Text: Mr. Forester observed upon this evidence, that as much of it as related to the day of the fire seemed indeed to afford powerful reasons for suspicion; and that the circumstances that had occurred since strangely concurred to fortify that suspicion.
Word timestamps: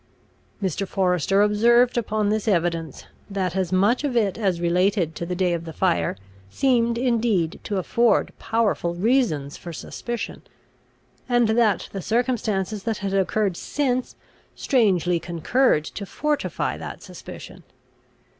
Mr. 0.63 0.87
Forester 0.87 1.43
observed 1.43 1.95
upon 1.95 2.29
this 2.29 2.47
evidence, 2.47 3.05
that 3.29 3.55
as 3.55 3.71
much 3.71 4.03
of 4.03 4.17
it 4.17 4.35
as 4.35 4.59
related 4.59 5.13
to 5.13 5.27
the 5.27 5.35
day 5.35 5.53
of 5.53 5.63
the 5.63 5.71
fire 5.73 6.17
seemed 6.49 6.97
indeed 6.97 7.59
to 7.63 7.77
afford 7.77 8.33
powerful 8.39 8.95
reasons 8.95 9.57
for 9.57 9.71
suspicion; 9.71 10.41
and 11.29 11.49
that 11.49 11.87
the 11.91 12.01
circumstances 12.01 12.81
that 12.81 12.97
had 12.97 13.13
occurred 13.13 13.55
since 13.55 14.15
strangely 14.55 15.19
concurred 15.19 15.85
to 15.85 16.07
fortify 16.07 16.75
that 16.79 17.03
suspicion. 17.03 17.61